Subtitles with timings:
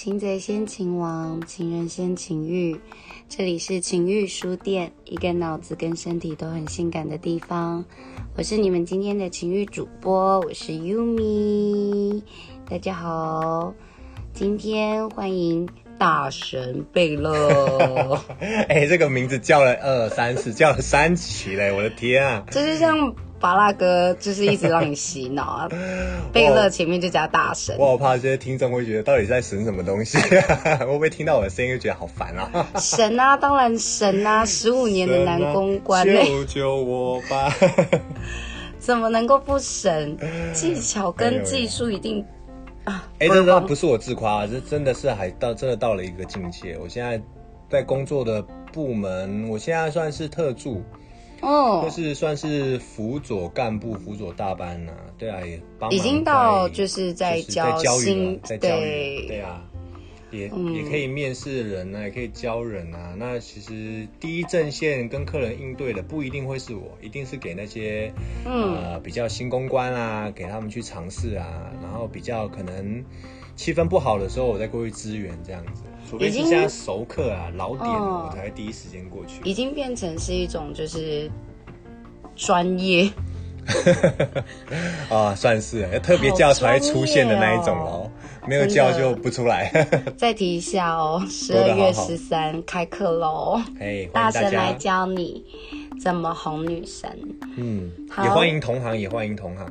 [0.00, 2.78] 擒贼先擒王，情人先情欲。
[3.28, 7.84] 这里是情欲书店，一个脑子跟身体都很性感的地方。
[8.36, 12.22] 我是你们今天的情欲主播，我是 Yumi。
[12.70, 13.74] 大家好，
[14.32, 15.68] 今天欢迎
[15.98, 18.22] 大神贝勒。
[18.68, 21.72] 哎，这个名字叫了二三四，叫了三期嘞！
[21.72, 23.12] 我的天啊，就是像。
[23.40, 25.68] 巴拉哥就是一直让你洗脑啊！
[26.32, 30.18] 贝勒前面就加大神，我好怕这些听众会觉得到底在神什么东西，
[30.80, 32.66] 会不会听到我的声音就觉得好烦啊？
[32.76, 34.44] 神啊，当然神啊！
[34.44, 37.52] 十五年的男公关，救救我吧！
[38.78, 40.16] 怎么能够不神？
[40.52, 42.24] 技巧跟技术一定
[42.84, 43.06] 啊！
[43.20, 46.76] 哎，这这不是我自夸，这真的是还到真的到了一个境界。
[46.82, 47.20] 我现在
[47.70, 50.82] 在工作的部门，我现在算是特助。
[51.40, 59.62] 哦，就是算是辅佐干部、辅佐大班呐，对啊，也帮已经到就是在教新，在教育，对啊，
[60.30, 63.14] 也也可以面试人啊，也可以教人啊。
[63.16, 68.12] 那其实第一阵线跟客人应对的不一定会是我，一定是给那些
[68.44, 73.04] 呃比较新公关啊，给他们去尝试啊，然后比较可能
[73.56, 75.82] 气氛不好的时候，我再过去支援这样子。
[76.08, 79.42] 除非是现在熟客啊、老点，我才会第一时间过去。
[79.44, 81.30] 已经变成是一种就是
[82.34, 83.10] 专业
[85.10, 88.10] 啊，算是特别叫才出现的那一种哦，
[88.46, 89.70] 没有叫就不出来。
[90.16, 93.60] 再提一下哦，十二月十三开课喽，
[94.12, 95.44] 大神来教你
[96.00, 97.10] 怎么哄女神。
[97.56, 97.90] 嗯，
[98.22, 99.66] 也欢迎同行，也欢迎同行。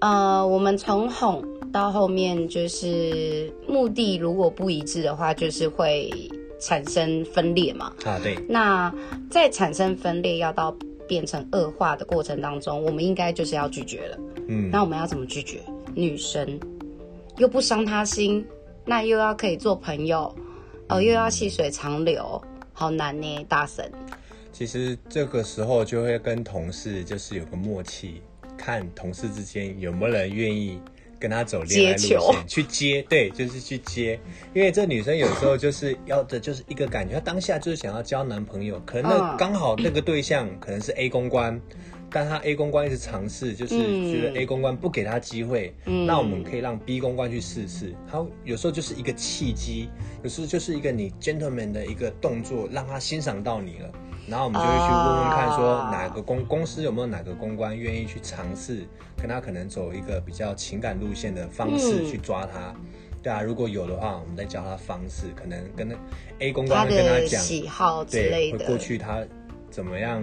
[0.00, 1.44] 呃，我们从哄。
[1.70, 6.10] 到后面就是目的如果不一致的话，就是会
[6.58, 7.92] 产生分裂嘛。
[8.06, 8.38] 啊，对。
[8.48, 8.90] 那
[9.30, 10.74] 在产生分裂要到
[11.08, 14.18] 变成恶化的过程当中，我们应该就是要拒绝了。
[14.46, 14.70] 嗯。
[14.70, 15.60] 那我们要怎么拒绝？
[15.94, 16.60] 女生
[17.38, 18.46] 又不伤他心，
[18.84, 20.32] 那又要可以做朋友，
[20.88, 22.40] 哦，又要细水长流，
[22.72, 23.90] 好难呢，大神。
[24.52, 28.22] 其实这个时候就会跟同事就是有个默契，
[28.56, 30.78] 看同事之间有没有人愿意。
[31.18, 34.18] 跟他走恋爱路线去接，对，就是去接，
[34.54, 41.60] 因为这女生有时候就是要的就是一个感觉，她当下就是想要交男朋友，可能刚好那个对象可能是 A 公关，
[42.10, 43.74] 但她 A 公关一直尝试，就是
[44.12, 47.94] 觉得 A 公关不给她机会，那我们可以让 B 公关去试试。
[48.10, 49.88] 她有时候就是一个契机，
[50.22, 53.90] 有时候就是一个你 gentleman 的一个动作，让他欣赏到你了。
[54.28, 62.74] 然后我们就会去问问看，说哪个公公司有没有哪个公关愿意去尝试，跟他可能走一个比较情感路线的方式去抓他，
[63.22, 65.96] 对啊，如果有的话，我们再教他方式，可能跟
[66.40, 69.24] A 公关会跟他讲喜好之类的，会过去他
[69.70, 70.22] 怎么样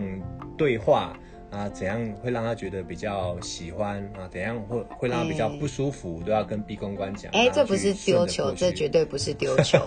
[0.55, 1.17] 对话
[1.49, 7.31] 啊，怎样会让他觉得比较喜欢啊，怎样会会让他比较不舒服，都要跟 B 公关讲。
[7.31, 9.79] 哎，这不是丢球，这绝对不是丢球，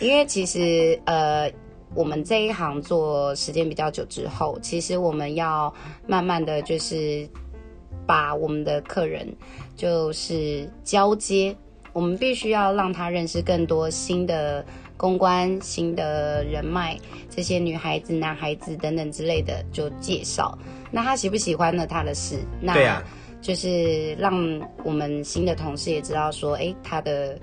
[0.00, 1.52] 因为其实呃。
[1.94, 5.72] 我们这一行做时间比较久之后，其实我们要
[6.06, 7.26] 慢慢的就是
[8.06, 9.26] 把我们的客人
[9.76, 11.56] 就是交接，
[11.92, 14.64] 我们必须要让他认识更多新的
[14.96, 16.98] 公关、新的人脉，
[17.30, 20.56] 这些女孩子、男孩子等等之类的就介绍。
[20.90, 21.86] 那他喜不喜欢呢？
[21.86, 22.38] 他的事。
[22.60, 23.02] 那
[23.40, 24.34] 就是让
[24.84, 27.38] 我们新的同事也知道说，哎，他的。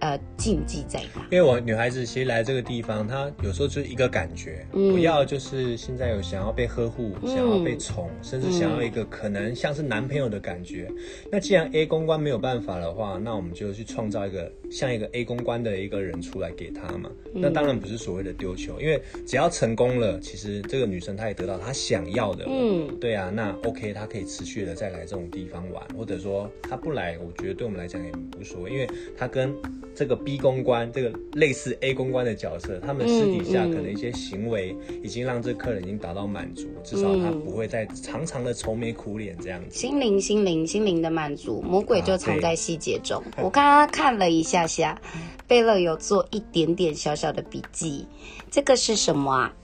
[0.00, 1.26] 呃，禁忌在哪？
[1.30, 10.90] 因为我女孩子其实来这个地方，她有时候就是一个感觉，不要就是现在有想要被呵护、想要被宠，甚至想要一个可能像是男朋友的感觉。
[11.30, 17.10] 那既然 A 公关没有办法的话，那我们就去创造一个像一个 A 公关的一个人出来给她嘛。
[17.34, 22.46] 那当然不是所谓的丢球，因为只要成功了，其实这个女生她也得到她想要的。
[22.48, 29.54] 嗯，对啊，那 OK，她可以持续的再来这种地方玩，或者说她不来，我觉得对我们来讲也无所谓，因为她跟
[29.94, 39.78] 这个 B 公关，这个类似 A 公关的角色，他们私底下可能一些行为，已经让这客人已经达到满足，至少他不会再长长的愁眉苦脸这样子。
[39.78, 43.22] 心灵、心灵、心灵的满足，魔鬼就藏在细节中。
[43.36, 45.00] 我刚刚看了一下下，
[45.46, 48.06] 贝勒有做一点点小小的笔记，
[48.50, 49.54] 这个是什么啊？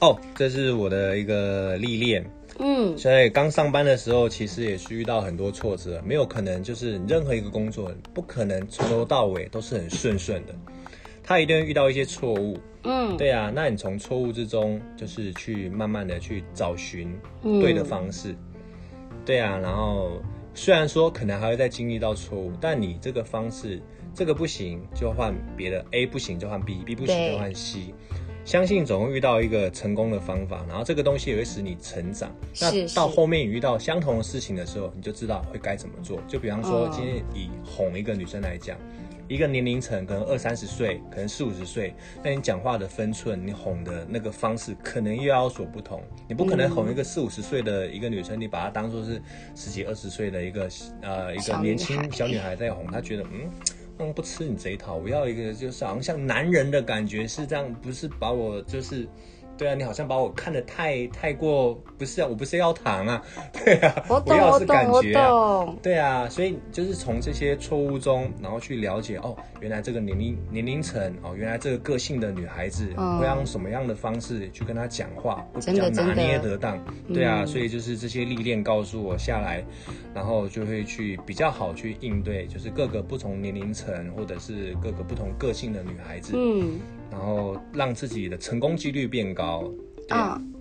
[0.00, 2.24] 哦，这是我的一个历练。
[2.58, 10.54] 嗯，所以刚上班的时候，其实也是遇到很多挫折，没有可能就是任何一个工作不可能从头到尾都是很顺顺的，
[11.22, 12.58] 他一定会遇到一些错误。
[12.84, 18.34] 嗯，对啊，那你从错误之中，就是去慢慢的去找寻对的方式。
[19.24, 20.20] 对啊，然后
[20.52, 23.80] 虽然说可能还会再经历到错误，但你这个方式
[24.12, 27.94] 这个不行就换别的，A 不行就换 B，B 不行就换 C。
[28.44, 32.34] 相信总会遇到一个成功的方法，然后这个东西也会使你成长。
[32.60, 36.20] 那到后面你遇到相同的事情的时候，你就知道会该怎么做。
[36.26, 38.76] 就比方说，今天以哄一个女生来讲，
[39.28, 46.02] 一个年龄层可能二三十岁，可能四五十岁，那你讲话的分寸，你哄的那个方式，可能又要所不同。
[46.28, 49.22] 你不可能哄一个四五十岁的一个女生，你把她当做是
[49.54, 50.68] 十几二十岁的一个
[51.00, 53.48] 呃一个年轻小女孩在哄，她觉得嗯。
[53.98, 59.08] 嗯，不吃你这一套，我要一个就是好像像男人的感觉，是这样，不是把我就是。
[59.58, 63.22] 对啊，你好像把我看得太太过，不是啊，我不是要糖啊，
[63.64, 76.78] 对啊，我懂，我懂，我懂，对啊，所以就是从这些错误中，然后去了解哦，原来这个年龄年龄层哦，原来这个个性的女孩子会用什么样的方式去跟她讲话，会比较拿捏得当，
[77.12, 79.62] 对啊，所以就是这些历练告诉我下来，
[80.14, 86.80] 然后就会去比较好去应对，就是各个不同年龄层或者是各个不同个性的女孩子，嗯。
[87.12, 89.70] 然后让自己的成功几率变高。
[90.08, 90.52] 嗯，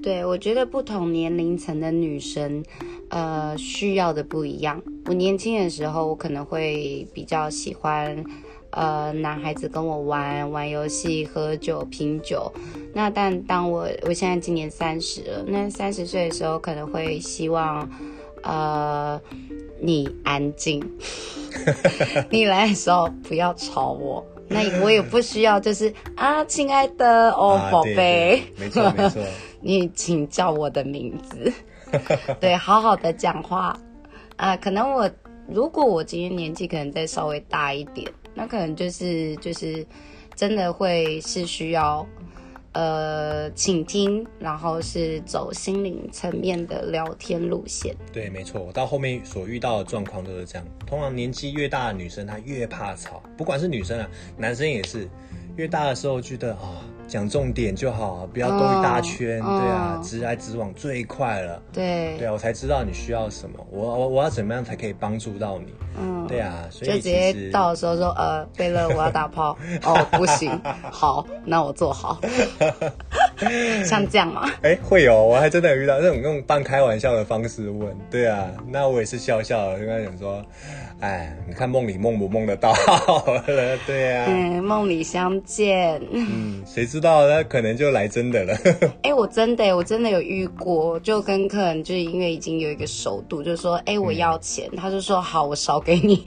[0.00, 2.64] 对，我觉得不同年龄层的女生，
[3.08, 4.80] 呃，需要的不一样。
[5.06, 8.24] 我年轻的时候，我可能会比较喜欢，
[8.70, 12.50] 呃，男孩子跟我玩玩游戏、喝酒、品酒。
[12.94, 17.88] 那但当我我现在今年三十了，那三十岁的时候，可能会希望，
[18.44, 19.20] 呃，
[19.80, 20.80] 你安静，
[22.30, 24.24] 你来的时候不要吵我。
[24.52, 29.22] 那我也不需要，就是啊，亲爱的哦，宝贝，没错 没错，
[29.60, 31.52] 你请叫我的名字，
[32.40, 33.76] 对，好好的讲话
[34.36, 34.56] 啊。
[34.56, 35.10] 可能我
[35.48, 39.84] 如果我今天年纪可能再稍微大一点，那可能就是就是
[40.34, 42.06] 真的会是需要。
[42.72, 47.94] 呃，请听，然后是走心灵层面的聊天路线。
[48.12, 50.66] 对，没错，我到后面所遇到的状况都是这样。
[50.86, 55.08] 通常年纪越大的女生，她越怕吵，不管是女生啊，男生也是。
[55.54, 61.60] 越大的时候觉得啊，讲重点就好，不要兜一大圈，对啊，直来直往最快了。
[61.72, 65.74] 对，对啊，我才知道你需要什么，我我我要怎么样才可以帮助到你？
[66.00, 69.56] 嗯，对啊，所以就直接到的时候说，呃，贝勒，我要打炮。
[69.84, 70.58] 哦，不行，
[70.90, 72.18] 好，那我做好。
[73.84, 74.48] 像这样吗？
[74.62, 80.42] 哎，会有，我还真的有遇到那种用半开玩笑的方式问，对啊，那我也是笑笑，跟他讲说。
[81.02, 82.70] 哎，你看梦里梦不梦得到
[83.26, 83.44] 了？
[83.88, 86.00] 对呀，嗯，梦里相见。
[86.12, 88.56] 嗯，谁知道那可能就来真的了。
[89.02, 96.24] 哎，我真的，我真的有遇过，就跟客人就是因为已经有一个熟度，就说，哎，我要钱，他就说好，我少给你。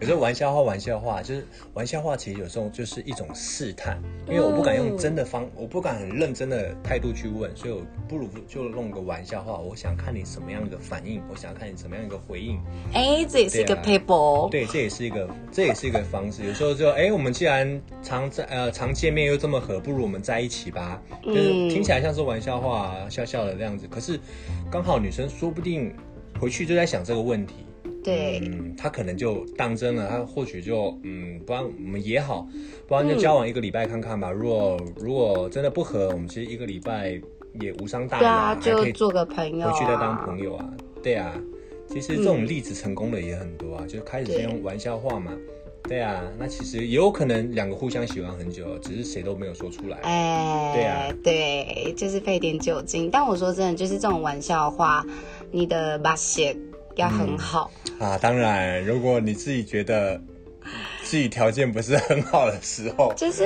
[0.00, 9.56] 有时候玩笑话，玩笑话就是玩笑话，其实有时候就是一种试探，因为我不敢用真的方，我不敢很认真的态度去问，所以我不如就弄个玩笑话。
[9.56, 12.58] 我想看你什么样的反应，我想看你什么样一个回应。
[12.96, 14.48] 哎，这也是一个 paper。
[14.48, 16.46] 对，这也是一个，这也是一个方式。
[16.46, 20.98] 有时候就哎，我们既然常在呃常见面又这么合，不如我们在一起吧。
[21.22, 23.86] 就是听起来像是玩笑话，笑笑的这样子。
[23.90, 24.18] 可是
[24.70, 25.94] 刚好女生说不定
[26.40, 27.56] 回去就在想这个问题。
[28.02, 32.48] 对，嗯，他可能就当真了，他或许就嗯，不然我们也好，
[32.86, 34.30] 不然就交往一个礼拜看看吧。
[34.30, 37.20] 如果如果真的不合，我们其实一个礼拜
[37.60, 40.64] 也无伤大雅，对啊，就做个朋友，回去再当朋友啊。
[41.02, 41.32] 对啊，
[42.00, 45.32] 其实这种例子成功的也很多啊，就开始用玩笑话嘛。
[45.88, 49.98] 对啊，那其实也有可能两个互相喜欢很久，只是谁都没有说出来。
[49.98, 53.08] 哎，对啊，对，就是配点酒精。
[53.10, 55.04] 但我说真的，就是这种玩笑话，
[55.50, 56.56] 你的把血。
[56.96, 58.16] 要很好啊！
[58.16, 60.18] 当然，如果你自己觉得
[61.02, 63.44] 自己条件不是很好的时候，就是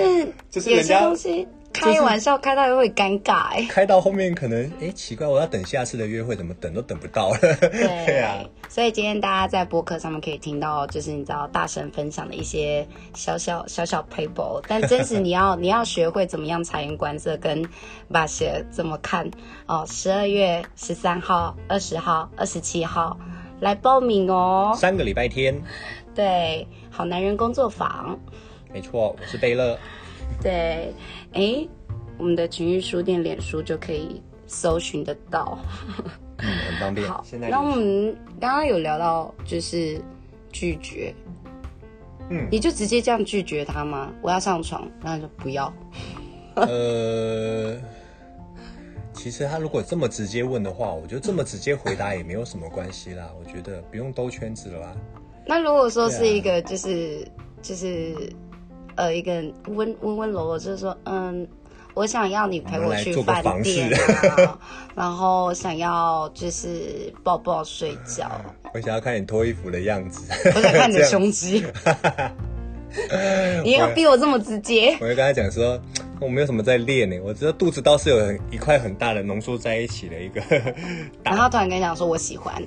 [0.48, 7.38] 就是有些东西开玩笑开到又会尴尬哎，开到后面可能哎奇怪，我要等下次的约会，怎么等都等不到了。
[7.70, 17.64] 对啊，所以今天大家在播客上面可以听到，就是你知道大神分享的一些小小小小 paper，但真是你要 你要学会怎么样察言观色，跟
[18.10, 19.30] 把鞋怎么看
[19.66, 19.84] 哦。
[19.88, 23.18] 十二月十三号、二十号、二十七号。
[23.60, 24.72] 来报名哦！
[24.74, 25.54] 三个礼拜天，
[26.14, 28.18] 对，好男人工作坊，
[28.72, 29.78] 没错，我是贝乐。
[30.40, 30.94] 对，
[31.32, 31.68] 哎，
[32.18, 35.58] 我们的情欲书店脸书就可以搜寻得到，
[36.38, 37.08] 嗯，很方便。
[37.08, 40.00] 好，那我们刚刚有聊到就是
[40.50, 41.14] 拒绝，
[42.30, 44.10] 嗯，你就直接这样拒绝他吗？
[44.22, 45.72] 我要上床，然后就不要。
[46.56, 47.76] 呃。
[49.12, 53.30] 其实他如果这么直接问的话，我觉得这么直接回答也没有什么关系啦。
[53.38, 54.96] 我觉得不用兜圈子了啦。
[55.44, 57.28] 那如果说是一个就是
[57.60, 58.32] 就是
[58.96, 59.32] 呃一个
[59.66, 61.46] 温温温柔柔，就是说嗯，
[61.94, 63.90] 我想要你陪我去饭店，
[64.94, 68.30] 然后想要就是抱抱睡觉。
[68.74, 70.32] 我想要看你脱衣服的样子。
[70.54, 71.64] 我想看你的胸肌。
[73.64, 74.96] 你要逼我这么直接？
[75.00, 75.80] 我就跟他讲说。
[76.20, 80.42] 我没有什么在练呢，我知道肚子倒是有一块很大的浓缩在一起的一个。
[81.24, 82.62] 然后突然跟你讲说，我喜欢。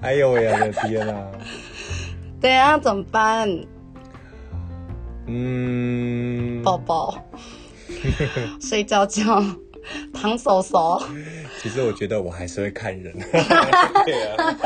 [0.00, 1.26] 哎呦喂，我的天啊！
[2.40, 3.48] 对啊，怎么办？
[5.26, 7.22] 嗯，抱抱，
[8.60, 9.44] 睡觉觉，
[10.12, 11.00] 躺手手。
[11.60, 13.14] 其实我觉得我还是会看人，
[14.06, 14.56] 对啊，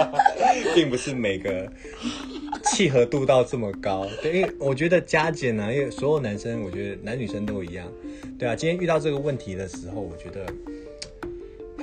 [0.75, 1.71] 并不是每个
[2.67, 4.07] 契合度到这么高。
[4.23, 7.87] 对，因为我觉得加减呢，因为所有男生，我觉得男女生都一样。
[8.39, 10.47] 对啊，今天遇到这个问题的时候，我觉得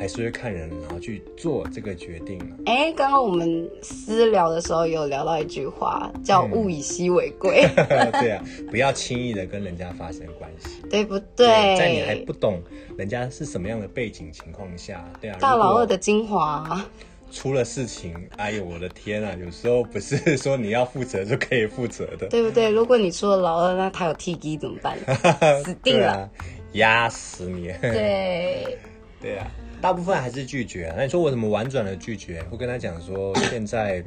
[0.02, 2.46] 还是会看人，然后去做这个决定了。
[2.66, 7.68] 哎，刚刚我们私聊的时候有聊到一句话，叫“物以稀为贵
[8.20, 11.46] ”。对啊，不要轻易的跟人家发生关系， 对不对？
[11.78, 12.60] 在你还不懂
[12.98, 16.84] 人家是什么样的背景情况下，对啊，大老二的精华
[17.32, 19.36] 出了事情，哎呦我的天啊！
[19.40, 22.72] 有时候不是说你要负责就可以负责的，对不对？
[22.72, 24.98] 如果你出了老二，那他有 T G 怎么办？
[25.64, 26.28] 死定了，
[26.72, 27.72] 压死你！
[27.84, 28.80] 对，
[29.22, 29.46] 对啊，
[29.82, 30.94] 大部分还是拒绝。
[30.96, 32.42] 那你说我怎么婉转的拒绝？
[32.44, 34.04] 会跟他讲说，现在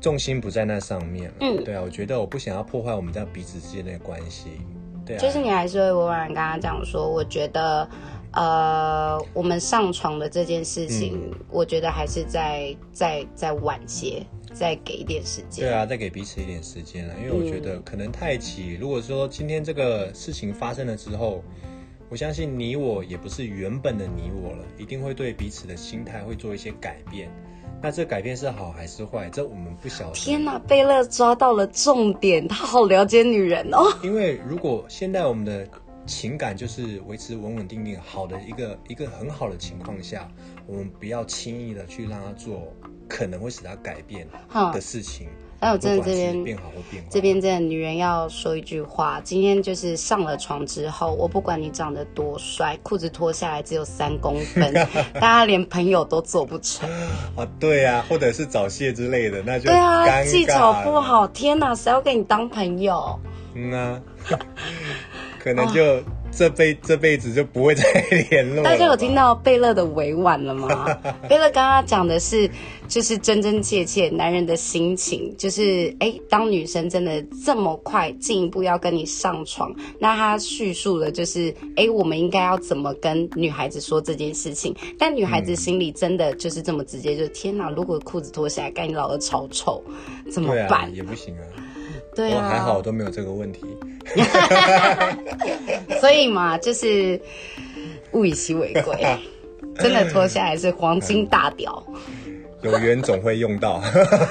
[0.00, 1.32] 重心不在那上面。
[1.40, 4.52] 嗯，对啊，我觉得我不想要破坏我们这样彼此之间的关系。
[5.04, 7.88] 对啊，就是你还是会委婉跟他讲说，我觉得。
[8.32, 15.64] 呃，我们上床的这件事情，我觉得还是再再再晚些，再给一点时间。
[15.64, 18.76] 对啊，再给彼此一点时间了，因为我觉得可能太急。
[18.78, 21.42] 如果说今天这个事情发生了之后，
[22.08, 27.30] 我相信你我也不是原本的你我了，一定会对彼此的心态会做一些改变。
[27.80, 29.28] 那这改变是好还是坏？
[29.30, 30.14] 这我们不晓得。
[30.14, 33.92] 天哪，贝勒抓到了重点，他好了解女人哦。
[34.02, 35.68] 因为如果现在我们的。
[36.08, 40.26] 情感就是维持稳稳定定好的一个一个很好的情况下，
[40.66, 42.72] 我们不要轻易的去让他做
[43.06, 44.26] 可能会使他改变
[44.72, 45.28] 的事情。
[45.60, 46.58] 还有真的这边
[47.10, 54.72] 这边真的女人要说一句话：今天就是上了床之后，我不管你长得多帅，裤子脱下来只有三公分，
[55.14, 56.88] 大家连朋友都做不成
[57.36, 57.46] 啊！
[57.58, 63.18] 对啊，或者是早泄之类的，那就对啊，技巧不好，天哪，谁要跟你当朋友？
[63.54, 64.00] 嗯啊。
[65.40, 66.02] 可能就
[66.38, 67.82] 这辈这辈子就不会再
[68.30, 68.62] 联络。
[68.62, 70.86] 大家有听到贝勒的委婉了吗？
[71.28, 72.48] 贝勒刚刚讲的是，
[72.86, 84.72] 就是真真切切男人的心情，就是哎，当女生真的这么快进一步要跟你上床，那他叙述的就是哎，我们应该要怎么跟女孩子说这件事情？
[84.96, 89.82] 但女孩子心里真的就是这么直接，就天哪，如果裤子脱下来，干你老二超丑，
[90.30, 90.94] 怎么办？
[90.94, 91.42] 也不行啊。
[92.14, 93.64] 对啊，还好都没有这个问题。
[96.00, 97.20] 所以嘛，就是
[98.12, 99.18] 物以稀为贵，
[99.76, 101.82] 真的脱下来是黄金大屌。
[102.62, 103.82] 有缘总会用到。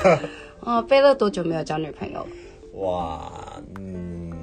[0.61, 2.27] 哦，贝勒多久没有交女朋友了？
[2.73, 3.31] 哇，
[3.79, 4.33] 嗯，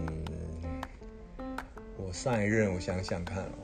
[1.99, 3.61] 我上一任我想想看哦，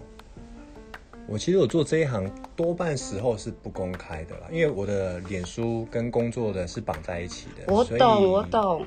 [1.27, 7.73] 我其实我做这一行多半时候是不公开的啦，因为我的脸书跟工作的是绑在一起的。
[7.73, 8.85] 我懂，我懂。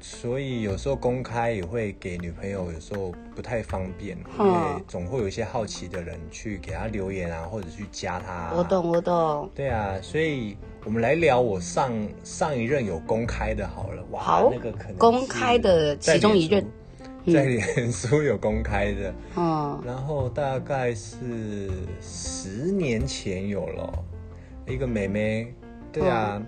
[0.00, 8.50] 所以有时候公开也会给女朋友，有时候不太方便，因为总会有一些好奇的人去给她留言啊，或者去加她。
[8.56, 9.50] 我懂，我懂。
[9.54, 11.92] 对啊，所以我们来聊我上
[12.24, 14.02] 上一任有公开的，好了。
[14.10, 16.66] 哇，那个可能公开的其中一任，
[17.26, 19.14] 在脸书有公开的。
[19.36, 19.82] 嗯。
[19.84, 24.04] 然后大概是十年前有了
[24.66, 25.54] 一个妹妹，
[25.92, 26.42] 对啊。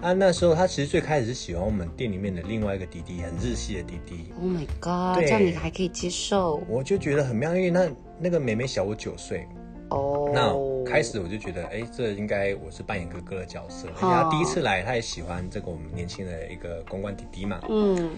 [0.00, 4.32] 啊，那时候他其实最开始是喜欢我们店里面的另外一个弟弟，很日系的弟弟。
[4.40, 5.24] Oh my god！
[5.24, 6.62] 这样你还可以接受？
[6.68, 7.90] 我就觉得很妙，因为那
[8.20, 9.44] 那个妹妹小我九岁。
[9.90, 10.30] 哦。
[10.32, 10.54] 那
[10.88, 13.88] 开始我就觉得，哎，这应该我是扮演哥哥的角色。
[13.98, 17.60] 他第一次来，他也喜欢这个我们年轻的一个公关弟弟嘛。
[17.68, 18.10] 嗯。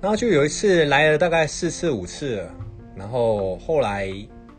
[0.00, 2.44] 然后就有一次来了大概四次五次，
[2.96, 4.12] 然后后来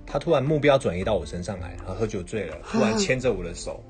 [0.06, 3.84] 他突然目标转移到我身上来，他喝酒醉了，突然牵着我的手。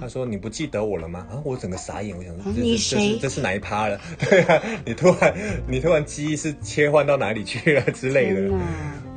[0.00, 3.18] 他说：“你不记得我了吗？”啊，我整个傻眼，我想说：“你谁？
[3.20, 5.34] 这是哪一趴了？”对啊，你突然
[5.66, 8.50] 你突然记忆是切换到哪里去了之类的？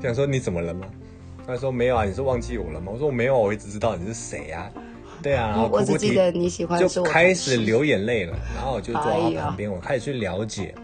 [0.02, 0.88] 想说你怎么了吗？
[1.46, 4.70] 他说：“没有啊，你是忘记我了吗？”我说：“我没有，我一直知道你是谁啊。”
[5.24, 8.38] 对啊，然后我只记得你喜欢，就开始流眼泪了。
[8.56, 10.76] 然后我就坐到旁边，我开始去了解。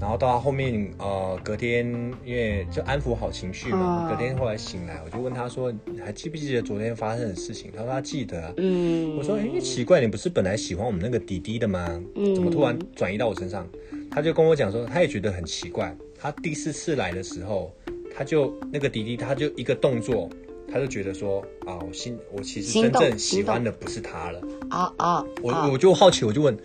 [0.00, 1.86] 然后到他后面，呃，隔天
[2.24, 4.08] 因为就安抚好情绪嘛。
[4.08, 5.72] 隔天后来醒来，我就问他说
[6.04, 8.54] ：“还记不记得昨天发生的事情？”他说他记得。
[8.58, 12.00] 嗯，我说：“哎，奇怪，你不是本来喜欢我们那个弟弟的吗？
[12.34, 13.68] 怎么突然转移到我身上？”
[14.10, 15.94] 他就跟我讲说，他也觉得很奇怪。
[16.18, 17.74] 他第四次来的时候，
[18.16, 20.30] 他就那个弟弟，他就一个动作，
[20.72, 24.40] 他就觉得说：“啊，我心我其实真正喜欢的不是他了。”
[24.70, 25.24] 啊啊！
[25.42, 26.56] 我我就好奇，我就问，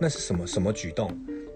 [0.00, 1.10] 那是什么什么举动？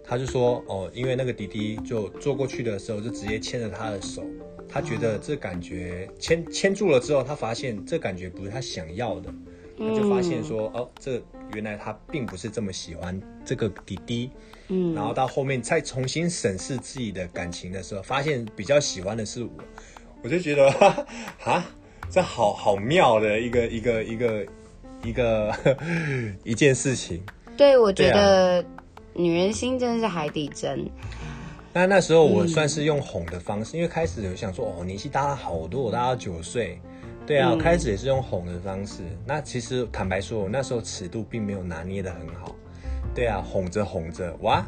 [0.06, 4.22] 他就说：“哦，因为那个弟弟就坐过去的时候，就直接牵着他的手，
[4.68, 9.32] 他觉得这感觉牵牵住了之后，他发现这感觉不是他想要的，
[9.78, 11.22] 他就发现说，哦，这
[11.54, 14.30] 原来他并不是这么喜欢这个弟弟。
[14.68, 19.50] 嗯，然后到后面再重新审视自己的感情的时候，发现比较喜欢的是我，
[20.22, 20.70] 我就觉得，
[21.38, 21.64] 哈，
[22.10, 24.46] 这好好妙的一个一个一个
[25.02, 25.76] 一个
[26.44, 27.22] 一件事情。
[27.56, 28.64] 对，我觉得
[29.14, 30.84] 女人心真的是海底针。
[31.72, 36.80] 那那时候我算是用哄的方式，因为开始有想说，哦，年纪大了好多，我大了九岁，
[37.26, 39.02] 对啊，开始也是用哄的方式。
[39.26, 42.54] 那其实坦白说，我那时候尺度并没有拿捏的很好。
[43.12, 44.64] 对啊，哄着哄着，哇，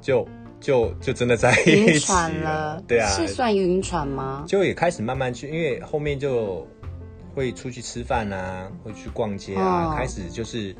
[0.00, 0.26] 就
[0.60, 2.80] 就就真的在一起了。
[2.86, 4.44] 对啊，是算晕船吗？
[4.46, 6.66] 就也开始慢慢去，因为后面就
[7.34, 10.74] 会出去吃饭啊，会去逛街啊，开始就是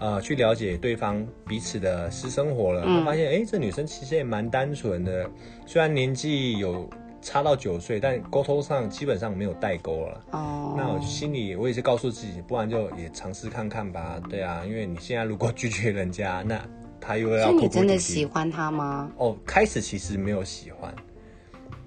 [0.00, 2.82] 呃去了解对方彼此的私生活了。
[3.04, 5.28] 发现哎，这女生其实也蛮单纯的，
[5.66, 6.88] 虽然年纪有。
[7.20, 10.24] 差到九岁，但沟通上基本上没有代沟了。
[10.30, 14.22] 哦，那我心里我也是告诉自己，不然就也尝试看看吧。
[14.30, 16.64] 对啊，因为你现在如果拒绝人家， 那
[17.00, 17.50] 他又要。
[17.50, 19.10] 你真的喜欢他吗？
[19.16, 20.94] 哦，开始其实没有喜欢。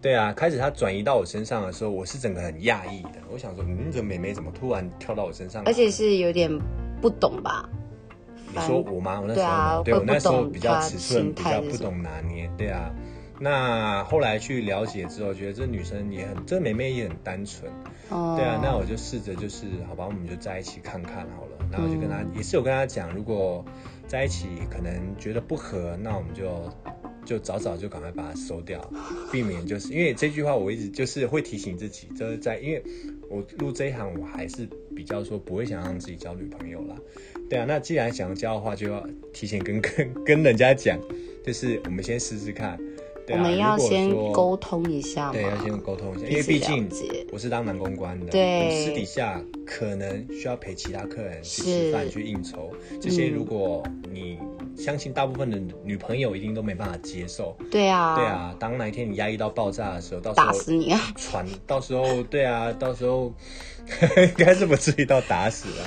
[0.01, 3.11] 对啊，开始他转移到我身上的时候，我是整个很讶异的。
[3.31, 5.63] 我想说，嗯，这美眉怎么突然跳到我身上？
[5.65, 6.51] 而且是有点
[7.01, 7.67] 不懂吧？
[8.53, 9.19] 你说我吗？
[9.21, 12.49] 我那时候，对我那时候比较尺寸比较不懂拿捏。
[12.57, 12.91] 对啊。
[13.43, 17.71] 那后来去了解之后，觉得这女生也很，这妹妹也很单纯，
[18.09, 21.67] 哦，对啊，那我就试着就是，好吧，我们就在一起看看好了。
[21.71, 23.65] 然后就跟她，也是有跟她讲，如果
[24.05, 26.69] 在一起可能觉得不合，那我们就
[27.25, 28.79] 就早早就赶快把它收掉，
[29.31, 32.83] 避免就是因为这句话我一直就是会提醒自己，就是在因为
[33.27, 36.95] 我录这一行，我还是比较说不会想让自己交女朋友啦。
[37.49, 40.99] 对啊，那既然想要交的话，就要提前跟跟 跟人家讲，
[41.45, 42.79] 就是我们先试试看。
[43.29, 46.89] 我们要先沟通一下，对，要先沟通一下，因为毕竟
[47.31, 54.37] 我是当男公关的，对，私底下可能需要陪其他客人去吃饭、去应酬，这些如果你
[54.81, 63.31] 相信大部分的女朋友一定都没办法接受，对啊，对啊，当哪一天你压抑到爆炸的时候，到时候打死你啊，传，到时候对啊，到时候
[64.17, 65.85] 应该是不至于到打死啊。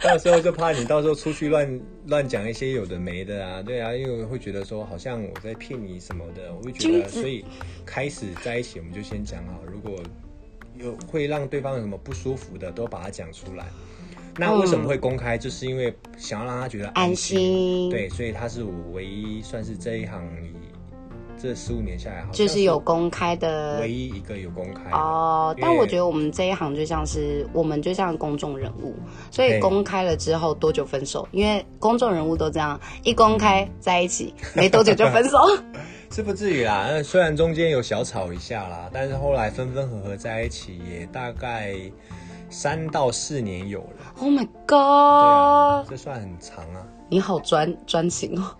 [0.00, 7.44] 到时候就怕你到时候出去乱乱讲一些有的没的啊，对啊，因为会觉得说好像我在骗你什么的，我会觉得，所以
[7.86, 10.00] 开始在一起我们就先讲好，如果
[10.74, 13.66] 有会让对方有什么不舒服的，都把它讲出来。
[14.38, 15.36] 那为什么会公开？
[15.36, 20.52] 就是因为想要让他觉得安心，对，所以他是我唯一算是这一行里。
[21.42, 25.52] 这十五年下来，就是有公开的唯一一个有公开哦。
[25.60, 28.94] 但我觉得我们这一行就像是我们就像公众人物，
[29.28, 31.26] 所以公开了之后多久分手？
[31.32, 35.38] 因为公众人物都这样，一公开在一起没多久就分手。
[36.12, 41.74] 是不至于啦，虽然中间有小吵一下啦，但是后来分分合合在一起也大概
[42.52, 44.14] 三到四年有了。
[44.20, 45.90] Oh my god！
[45.90, 46.86] 这算很长啊。
[47.08, 48.54] 你好专专情哦。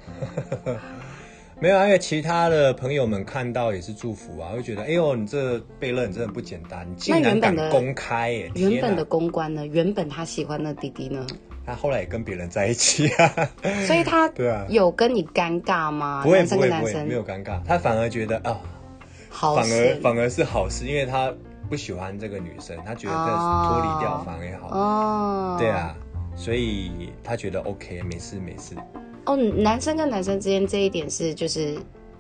[1.61, 9.65] 没有，因为其他的朋友们看到也是祝福啊，会觉得，哎呦，你这贝勒你真的不简单，你竟然敢公开，哎，原本的公关呢？
[9.67, 11.25] 原本他喜欢的弟弟呢？
[11.65, 13.49] 他后来也跟别人在一起啊，
[13.87, 16.23] 所以他 对啊，有跟你尴尬吗？
[16.25, 18.59] 不会不会不会，没有尴尬，他反而觉得啊，
[19.29, 21.33] 好，反而反而是好事，因为他
[21.73, 25.97] 不喜欢这个女生，他觉得脱离掉反而好，哦，对啊，
[26.37, 28.75] 所以他觉得 OK，没事没事。
[29.25, 31.79] 哦，男生跟男生之间这一点是就是，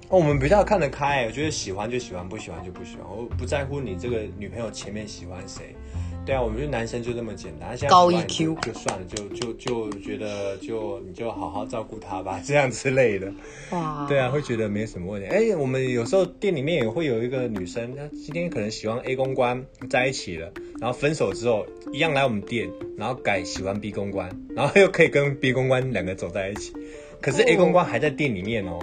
[0.08, 5.76] 哦，我们比较看得开，我觉得喜欢就喜欢，不喜欢就不喜欢，我不在乎你这个女朋友前面喜欢谁。
[6.24, 13.32] 对啊，我们就男生就这么简单，现在高 EQ 就算了，就就就觉得就你就好好照顾他吧，这样之类的。
[13.70, 15.26] 哇，对啊，会觉得没什么问题。
[15.28, 26.72] 哎，我们有时候店里面也会有一个女生，她今天可能喜欢 A 公关在一起了，然后分手之后一样来我们店，然后改喜欢 B 公关，然后又可以跟 B 公关两个走在一起，
[27.20, 28.78] 可是 A 公关还在店里面哦。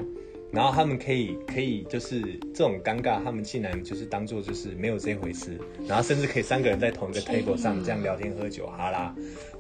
[0.51, 2.21] 然后他们可以可以就是
[2.53, 9.13] 这种尴尬，他们竟然就是当做就是没有这回事，然后甚至可以三个人在同一个 table 上这样聊天喝酒，哈啦，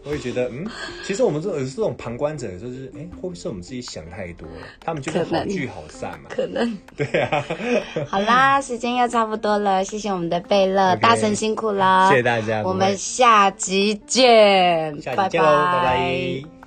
[0.03, 0.65] 我也觉得嗯，
[1.03, 4.65] 其实我们这种这种旁观者就是哎，会不会是我们自己想太多了？
[4.79, 6.77] 他们就是好聚好散嘛，可能。
[6.97, 7.45] 对啊。
[8.07, 16.58] 好啦，时间又差不多了，谢谢我们的贝乐大神辛苦了，谢谢大家，我们下集见，下集见喽，拜拜。